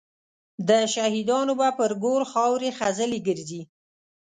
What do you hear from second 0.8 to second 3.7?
شهیدانو به پر ګور خاوري خزلي ګرځي